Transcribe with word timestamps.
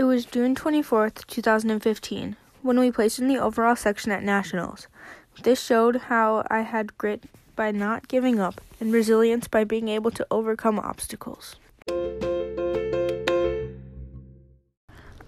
It 0.00 0.04
was 0.04 0.24
June 0.24 0.54
24th, 0.54 1.26
2015, 1.26 2.34
when 2.62 2.80
we 2.80 2.90
placed 2.90 3.18
in 3.18 3.28
the 3.28 3.36
overall 3.36 3.76
section 3.76 4.10
at 4.10 4.22
Nationals. 4.22 4.88
This 5.42 5.62
showed 5.62 5.96
how 6.08 6.46
I 6.50 6.62
had 6.62 6.96
grit 6.96 7.24
by 7.54 7.70
not 7.70 8.08
giving 8.08 8.40
up 8.40 8.62
and 8.80 8.94
resilience 8.94 9.46
by 9.46 9.64
being 9.64 9.88
able 9.88 10.10
to 10.12 10.26
overcome 10.30 10.78
obstacles. 10.78 11.56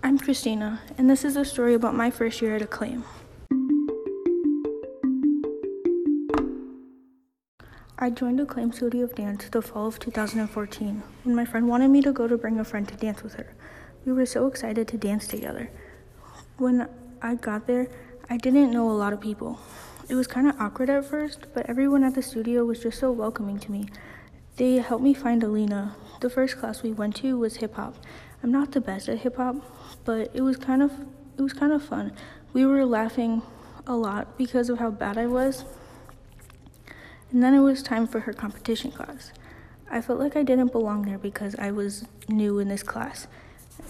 I'm 0.03 0.19
Christina, 0.19 0.80
and 0.96 1.11
this 1.11 1.23
is 1.23 1.36
a 1.36 1.45
story 1.45 1.75
about 1.75 1.95
my 1.95 2.11
first 2.11 2.41
year 2.41 2.57
at 2.57 2.62
Acclaim. 2.62 3.04
I 7.98 8.09
joined 8.09 8.41
Acclaim 8.41 8.73
Studio 8.73 9.04
of 9.04 9.14
Dance 9.14 9.50
the 9.50 9.61
fall 9.61 9.89
of 9.89 9.98
2014 9.98 11.02
when 11.25 11.36
my 11.36 11.45
friend 11.45 11.68
wanted 11.68 11.89
me 11.89 12.00
to 12.00 12.11
go 12.11 12.27
to 12.27 12.39
bring 12.39 12.59
a 12.59 12.64
friend 12.64 12.89
to 12.89 12.96
dance 12.96 13.23
with 13.23 13.34
her. 13.34 13.52
We 14.05 14.12
were 14.12 14.27
so 14.27 14.48
excited 14.48 14.89
to 14.89 14.98
dance 14.98 15.29
together. 15.29 15.71
When 16.57 16.89
I 17.22 17.36
got 17.36 17.68
there, 17.68 17.86
I 18.29 18.36
didn't 18.36 18.72
know 18.72 18.90
a 18.90 18.99
lot 18.99 19.13
of 19.13 19.21
people. 19.21 19.61
It 20.09 20.17
was 20.17 20.26
kind 20.26 20.49
of 20.49 20.61
awkward 20.61 20.90
at 20.90 21.04
first, 21.04 21.46
but 21.54 21.67
everyone 21.68 22.03
at 22.03 22.17
the 22.17 22.23
studio 22.23 22.64
was 22.64 22.82
just 22.82 22.99
so 22.99 23.12
welcoming 23.12 23.61
to 23.61 23.71
me. 23.71 23.89
They 24.57 24.79
helped 24.79 25.04
me 25.04 25.14
find 25.14 25.45
Alina. 25.45 25.95
The 26.21 26.29
first 26.29 26.59
class 26.59 26.82
we 26.82 26.93
went 26.93 27.14
to 27.17 27.39
was 27.39 27.57
hip 27.57 27.76
hop. 27.76 27.95
I'm 28.43 28.50
not 28.50 28.73
the 28.73 28.81
best 28.81 29.09
at 29.09 29.18
hip 29.18 29.36
hop, 29.36 29.57
but 30.04 30.32
it 30.34 30.40
was 30.40 30.57
kind 30.57 30.82
of 30.82 30.90
it 31.39 31.43
was 31.43 31.53
kind 31.53 31.73
of 31.73 31.84
fun. 31.84 32.12
We 32.53 32.67
were 32.67 32.84
laughing 32.84 33.42
a 33.87 33.95
lot 33.95 34.37
because 34.37 34.69
of 34.69 34.81
how 34.81 34.91
bad 34.91 35.17
I 35.17 35.27
was. 35.27 35.64
And 37.31 37.41
then 37.41 37.55
it 37.55 37.61
was 37.61 37.84
time 37.84 38.09
for 38.09 38.20
her 38.20 38.33
competition 38.33 38.91
class. 38.91 39.33
I 39.89 40.00
felt 40.00 40.19
like 40.19 40.37
I 40.37 40.42
didn't 40.42 40.73
belong 40.73 41.03
there 41.03 41.19
because 41.19 41.55
I 41.55 41.70
was 41.70 42.05
new 42.28 42.59
in 42.59 42.69
this 42.69 42.83
class 42.83 43.28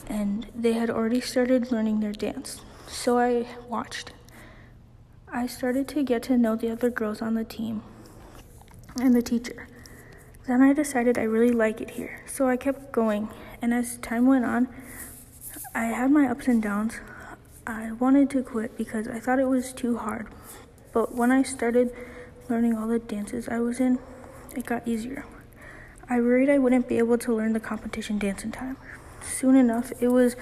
and 0.08 0.46
they 0.54 0.72
had 0.72 0.90
already 0.90 1.20
started 1.20 1.70
learning 1.70 2.00
their 2.00 2.12
dance. 2.12 2.60
So 2.86 3.18
I 3.18 3.46
watched. 3.68 4.12
I 5.32 5.46
started 5.46 5.88
to 5.88 6.02
get 6.02 6.22
to 6.24 6.36
know 6.36 6.56
the 6.56 6.70
other 6.70 6.90
girls 6.90 7.22
on 7.22 7.34
the 7.34 7.44
team 7.44 7.82
and 9.00 9.14
the 9.14 9.22
teacher. 9.22 9.68
Then 10.46 10.60
I 10.60 10.72
decided 10.72 11.16
I 11.16 11.22
really 11.22 11.52
like 11.52 11.80
it 11.80 11.90
here, 11.90 12.22
so 12.26 12.48
I 12.48 12.56
kept 12.56 12.92
going. 12.92 13.28
And 13.62 13.72
as 13.72 13.96
time 13.98 14.26
went 14.26 14.44
on, 14.44 14.68
I 15.74 15.84
had 15.86 16.10
my 16.10 16.26
ups 16.26 16.48
and 16.48 16.62
downs. 16.62 17.00
I 17.66 17.92
wanted 17.92 18.28
to 18.30 18.42
quit 18.42 18.76
because 18.76 19.06
I 19.06 19.20
thought 19.20 19.38
it 19.38 19.48
was 19.48 19.72
too 19.72 19.98
hard. 19.98 20.26
But 20.92 21.14
when 21.14 21.30
I 21.30 21.42
started 21.42 21.94
learning 22.48 22.76
all 22.76 22.88
the 22.88 22.98
dances 22.98 23.48
I 23.48 23.60
was 23.60 23.80
in, 23.80 23.98
it 24.56 24.66
got 24.66 24.86
easier. 24.86 25.24
I 26.10 26.20
worried 26.20 26.50
I 26.50 26.58
wouldn't 26.58 26.88
be 26.88 26.98
able 26.98 27.16
to 27.18 27.34
learn 27.34 27.52
the 27.52 27.60
competition 27.60 28.18
dance 28.18 28.44
in 28.44 28.52
time. 28.52 28.76
Soon 29.22 29.56
enough, 29.56 29.92
it 30.00 30.08
was 30.08 30.36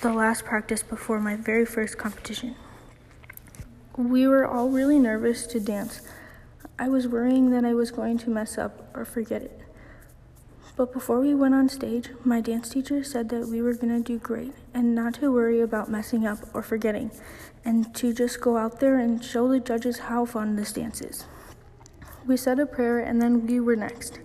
the 0.00 0.12
last 0.12 0.44
practice 0.44 0.82
before 0.82 1.20
my 1.20 1.36
very 1.36 1.64
first 1.64 1.98
competition. 1.98 2.56
We 3.96 4.26
were 4.26 4.46
all 4.46 4.68
really 4.68 4.98
nervous 4.98 5.46
to 5.48 5.60
dance. 5.60 6.00
I 6.78 6.88
was 6.88 7.06
worrying 7.06 7.50
that 7.50 7.64
I 7.64 7.74
was 7.74 7.90
going 7.90 8.18
to 8.18 8.30
mess 8.30 8.58
up 8.58 8.90
or 8.94 9.04
forget 9.04 9.42
it. 9.42 9.60
But 10.76 10.92
before 10.92 11.20
we 11.20 11.34
went 11.34 11.54
on 11.54 11.68
stage, 11.68 12.10
my 12.24 12.40
dance 12.40 12.68
teacher 12.68 13.04
said 13.04 13.28
that 13.28 13.46
we 13.46 13.62
were 13.62 13.74
going 13.74 13.94
to 13.94 14.02
do 14.02 14.18
great 14.18 14.52
and 14.74 14.92
not 14.92 15.14
to 15.14 15.32
worry 15.32 15.60
about 15.60 15.88
messing 15.88 16.26
up 16.26 16.38
or 16.52 16.62
forgetting, 16.62 17.12
and 17.64 17.94
to 17.94 18.12
just 18.12 18.40
go 18.40 18.56
out 18.56 18.80
there 18.80 18.98
and 18.98 19.24
show 19.24 19.46
the 19.48 19.60
judges 19.60 19.98
how 20.00 20.24
fun 20.24 20.56
this 20.56 20.72
dance 20.72 21.00
is. 21.00 21.26
We 22.26 22.36
said 22.36 22.58
a 22.58 22.66
prayer 22.66 22.98
and 22.98 23.22
then 23.22 23.46
we 23.46 23.60
were 23.60 23.76
next. 23.76 24.18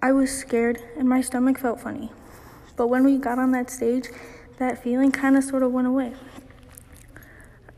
I 0.00 0.12
was 0.12 0.30
scared 0.30 0.80
and 0.96 1.08
my 1.08 1.20
stomach 1.20 1.58
felt 1.58 1.80
funny. 1.80 2.12
But 2.76 2.88
when 2.88 3.04
we 3.04 3.16
got 3.16 3.38
on 3.38 3.52
that 3.52 3.70
stage, 3.70 4.08
that 4.58 4.82
feeling 4.82 5.12
kind 5.12 5.36
of 5.36 5.44
sort 5.44 5.62
of 5.62 5.72
went 5.72 5.86
away. 5.86 6.12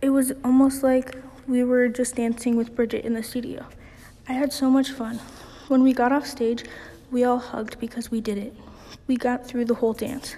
It 0.02 0.10
was 0.10 0.32
almost 0.44 0.82
like 0.82 1.16
we 1.46 1.64
were 1.64 1.88
just 1.88 2.16
dancing 2.16 2.56
with 2.56 2.74
Bridget 2.74 3.04
in 3.04 3.14
the 3.14 3.22
studio. 3.22 3.66
I 4.28 4.32
had 4.32 4.52
so 4.52 4.70
much 4.70 4.90
fun. 4.90 5.18
When 5.68 5.82
we 5.82 5.92
got 5.92 6.12
off 6.12 6.26
stage, 6.26 6.64
we 7.10 7.24
all 7.24 7.38
hugged 7.38 7.78
because 7.80 8.10
we 8.10 8.20
did 8.20 8.38
it. 8.38 8.54
We 9.06 9.16
got 9.16 9.46
through 9.46 9.64
the 9.64 9.74
whole 9.74 9.92
dance. 9.92 10.36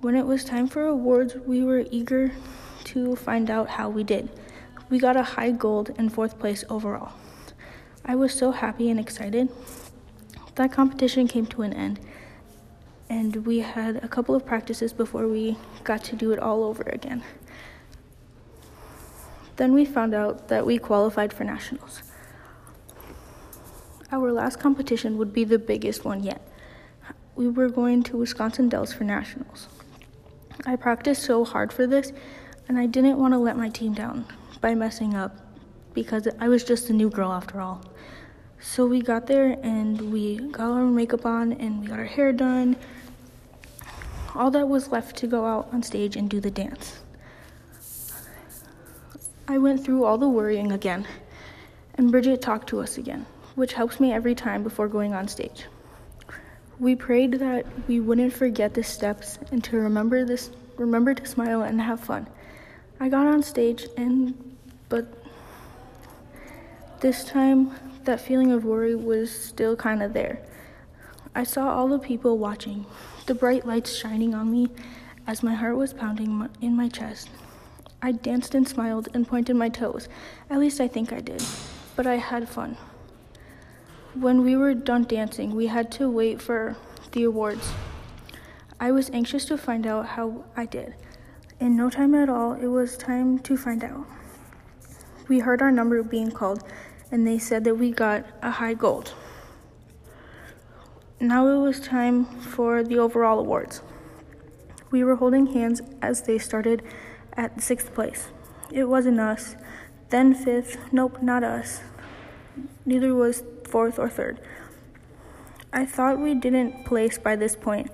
When 0.00 0.14
it 0.14 0.26
was 0.26 0.44
time 0.44 0.68
for 0.68 0.84
awards, 0.84 1.34
we 1.34 1.64
were 1.64 1.84
eager 1.90 2.32
to 2.84 3.16
find 3.16 3.50
out 3.50 3.68
how 3.68 3.88
we 3.88 4.04
did. 4.04 4.28
We 4.90 4.98
got 4.98 5.16
a 5.16 5.22
high 5.22 5.50
gold 5.50 5.94
and 5.96 6.12
fourth 6.12 6.38
place 6.38 6.64
overall. 6.68 7.12
I 8.04 8.16
was 8.16 8.34
so 8.34 8.52
happy 8.52 8.90
and 8.90 8.98
excited. 8.98 9.48
That 10.56 10.72
competition 10.72 11.28
came 11.28 11.46
to 11.46 11.62
an 11.62 11.72
end 11.72 12.00
and 13.12 13.44
we 13.44 13.58
had 13.58 14.02
a 14.02 14.08
couple 14.08 14.34
of 14.34 14.46
practices 14.46 14.90
before 14.90 15.28
we 15.28 15.54
got 15.84 16.02
to 16.02 16.16
do 16.16 16.32
it 16.32 16.38
all 16.38 16.64
over 16.64 16.82
again. 16.84 17.22
Then 19.56 19.74
we 19.74 19.84
found 19.84 20.14
out 20.14 20.48
that 20.48 20.64
we 20.64 20.78
qualified 20.78 21.30
for 21.30 21.44
nationals. 21.44 22.02
Our 24.10 24.32
last 24.32 24.58
competition 24.60 25.18
would 25.18 25.32
be 25.34 25.44
the 25.44 25.58
biggest 25.58 26.06
one 26.06 26.22
yet. 26.22 26.40
We 27.36 27.48
were 27.48 27.68
going 27.68 28.02
to 28.04 28.16
Wisconsin 28.16 28.70
Dells 28.70 28.94
for 28.94 29.04
nationals. 29.04 29.68
I 30.64 30.76
practiced 30.76 31.22
so 31.22 31.44
hard 31.44 31.70
for 31.70 31.86
this, 31.86 32.12
and 32.66 32.78
I 32.78 32.86
didn't 32.86 33.18
want 33.18 33.34
to 33.34 33.38
let 33.38 33.58
my 33.58 33.68
team 33.68 33.92
down 33.92 34.24
by 34.62 34.74
messing 34.74 35.14
up 35.14 35.36
because 35.92 36.26
I 36.40 36.48
was 36.48 36.64
just 36.64 36.88
a 36.88 36.94
new 36.94 37.10
girl 37.10 37.30
after 37.30 37.60
all. 37.60 37.84
So 38.58 38.86
we 38.86 39.02
got 39.02 39.26
there 39.26 39.58
and 39.62 40.12
we 40.12 40.38
got 40.38 40.70
our 40.70 40.84
makeup 40.84 41.26
on 41.26 41.52
and 41.52 41.80
we 41.80 41.88
got 41.88 41.98
our 41.98 42.06
hair 42.06 42.32
done 42.32 42.76
all 44.34 44.50
that 44.50 44.68
was 44.68 44.88
left 44.88 45.16
to 45.16 45.26
go 45.26 45.44
out 45.44 45.68
on 45.72 45.82
stage 45.82 46.16
and 46.16 46.28
do 46.28 46.40
the 46.40 46.50
dance. 46.50 47.00
I 49.48 49.58
went 49.58 49.84
through 49.84 50.04
all 50.04 50.18
the 50.18 50.28
worrying 50.28 50.72
again, 50.72 51.06
and 51.96 52.10
Bridget 52.10 52.40
talked 52.40 52.68
to 52.68 52.80
us 52.80 52.96
again, 52.96 53.26
which 53.54 53.72
helps 53.72 54.00
me 54.00 54.12
every 54.12 54.34
time 54.34 54.62
before 54.62 54.88
going 54.88 55.14
on 55.14 55.28
stage. 55.28 55.66
We 56.78 56.96
prayed 56.96 57.34
that 57.34 57.66
we 57.86 58.00
wouldn't 58.00 58.32
forget 58.32 58.74
the 58.74 58.82
steps 58.82 59.38
and 59.50 59.62
to 59.64 59.76
remember 59.76 60.24
this 60.24 60.50
remember 60.76 61.14
to 61.14 61.26
smile 61.26 61.62
and 61.62 61.80
have 61.80 62.00
fun. 62.00 62.26
I 62.98 63.08
got 63.08 63.26
on 63.26 63.42
stage 63.42 63.86
and 63.96 64.56
but 64.88 65.06
this 67.00 67.24
time 67.24 67.70
that 68.04 68.20
feeling 68.20 68.52
of 68.52 68.64
worry 68.64 68.94
was 68.94 69.30
still 69.30 69.76
kind 69.76 70.02
of 70.02 70.12
there. 70.12 70.40
I 71.34 71.44
saw 71.44 71.74
all 71.74 71.88
the 71.88 71.98
people 71.98 72.36
watching, 72.36 72.84
the 73.24 73.34
bright 73.34 73.66
lights 73.66 73.94
shining 73.94 74.34
on 74.34 74.52
me 74.52 74.68
as 75.26 75.42
my 75.42 75.54
heart 75.54 75.76
was 75.76 75.94
pounding 75.94 76.48
in 76.60 76.76
my 76.76 76.88
chest. 76.90 77.30
I 78.02 78.12
danced 78.12 78.54
and 78.54 78.68
smiled 78.68 79.08
and 79.14 79.26
pointed 79.26 79.56
my 79.56 79.70
toes. 79.70 80.08
At 80.50 80.58
least 80.58 80.78
I 80.78 80.88
think 80.88 81.10
I 81.10 81.20
did. 81.20 81.42
But 81.96 82.06
I 82.06 82.16
had 82.16 82.50
fun. 82.50 82.76
When 84.14 84.42
we 84.42 84.56
were 84.56 84.74
done 84.74 85.04
dancing, 85.04 85.54
we 85.54 85.68
had 85.68 85.90
to 85.92 86.10
wait 86.10 86.42
for 86.42 86.76
the 87.12 87.24
awards. 87.24 87.72
I 88.78 88.90
was 88.90 89.08
anxious 89.10 89.46
to 89.46 89.56
find 89.56 89.86
out 89.86 90.06
how 90.06 90.44
I 90.54 90.66
did. 90.66 90.94
In 91.60 91.76
no 91.76 91.88
time 91.88 92.14
at 92.14 92.28
all, 92.28 92.52
it 92.54 92.66
was 92.66 92.98
time 92.98 93.38
to 93.38 93.56
find 93.56 93.82
out. 93.84 94.04
We 95.28 95.38
heard 95.38 95.62
our 95.62 95.72
number 95.72 96.02
being 96.02 96.30
called, 96.30 96.62
and 97.10 97.26
they 97.26 97.38
said 97.38 97.64
that 97.64 97.76
we 97.76 97.90
got 97.90 98.26
a 98.42 98.50
high 98.50 98.74
gold. 98.74 99.14
Now 101.22 101.46
it 101.46 101.58
was 101.58 101.78
time 101.78 102.24
for 102.24 102.82
the 102.82 102.98
overall 102.98 103.38
awards. 103.38 103.80
We 104.90 105.04
were 105.04 105.14
holding 105.14 105.46
hands 105.54 105.80
as 106.02 106.22
they 106.22 106.36
started 106.36 106.82
at 107.34 107.62
sixth 107.62 107.94
place. 107.94 108.30
It 108.72 108.88
wasn't 108.88 109.20
us. 109.20 109.54
Then 110.10 110.34
fifth, 110.34 110.78
nope, 110.90 111.22
not 111.22 111.44
us. 111.44 111.80
Neither 112.84 113.14
was 113.14 113.44
fourth 113.62 114.00
or 114.00 114.08
third. 114.08 114.40
I 115.72 115.86
thought 115.86 116.18
we 116.18 116.34
didn't 116.34 116.84
place 116.84 117.18
by 117.18 117.36
this 117.36 117.54
point 117.54 117.92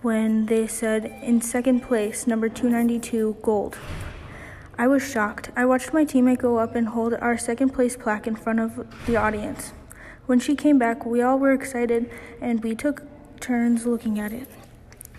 when 0.00 0.46
they 0.46 0.66
said 0.66 1.04
in 1.04 1.42
second 1.42 1.80
place, 1.80 2.26
number 2.26 2.48
292, 2.48 3.36
gold. 3.42 3.76
I 4.78 4.86
was 4.86 5.02
shocked. 5.02 5.50
I 5.54 5.66
watched 5.66 5.92
my 5.92 6.06
teammate 6.06 6.38
go 6.38 6.56
up 6.56 6.74
and 6.74 6.88
hold 6.88 7.12
our 7.12 7.36
second 7.36 7.74
place 7.74 7.98
plaque 7.98 8.26
in 8.26 8.36
front 8.36 8.58
of 8.58 8.86
the 9.04 9.16
audience. 9.16 9.74
When 10.26 10.38
she 10.38 10.54
came 10.54 10.78
back, 10.78 11.04
we 11.04 11.22
all 11.22 11.38
were 11.38 11.52
excited 11.52 12.10
and 12.40 12.62
we 12.62 12.74
took 12.74 13.02
turns 13.40 13.86
looking 13.86 14.20
at 14.20 14.32
it. 14.32 14.48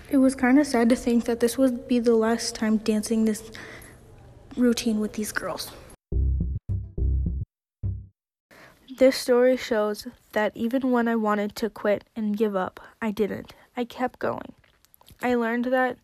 It 0.10 0.18
was 0.18 0.36
kind 0.36 0.60
of 0.60 0.68
sad 0.68 0.90
to 0.90 0.96
think 0.96 1.26
that 1.26 1.40
this 1.40 1.58
would 1.58 1.88
be 1.88 2.00
the 2.00 2.16
last 2.16 2.56
time 2.56 2.78
dancing 2.78 3.26
this 3.26 3.52
routine 4.56 5.00
with 5.00 5.14
these 5.14 5.32
girls. 5.32 5.72
This 8.98 9.16
story 9.16 9.58
shows 9.58 10.08
that 10.34 10.56
even 10.56 10.92
when 10.92 11.08
I 11.08 11.16
wanted 11.16 11.56
to 11.56 11.70
quit 11.70 12.04
and 12.16 12.38
give 12.38 12.56
up, 12.56 12.80
I 13.02 13.12
didn't. 13.12 13.54
I 13.76 13.86
kept 13.86 14.20
going. 14.20 14.54
I 15.22 15.36
learned 15.36 15.66
that 15.66 15.98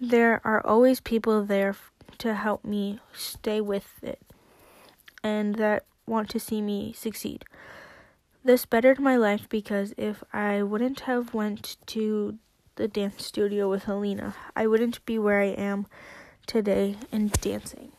there 0.00 0.40
are 0.44 0.64
always 0.66 1.00
people 1.00 1.44
there 1.44 1.76
to 2.18 2.34
help 2.34 2.64
me 2.64 3.00
stay 3.14 3.60
with 3.60 3.88
it 4.02 4.20
and 5.22 5.54
that 5.56 5.84
want 6.06 6.28
to 6.30 6.40
see 6.40 6.60
me 6.60 6.92
succeed. 6.92 7.44
This 8.48 8.64
bettered 8.64 8.98
my 8.98 9.14
life 9.14 9.46
because 9.46 9.92
if 9.98 10.24
I 10.32 10.62
wouldn't 10.62 11.00
have 11.00 11.34
went 11.34 11.76
to 11.88 12.38
the 12.76 12.88
dance 12.88 13.22
studio 13.22 13.68
with 13.68 13.84
Helena, 13.84 14.34
I 14.56 14.66
wouldn't 14.66 15.04
be 15.04 15.18
where 15.18 15.42
I 15.42 15.48
am 15.48 15.86
today 16.46 16.96
in 17.12 17.30
dancing. 17.42 17.92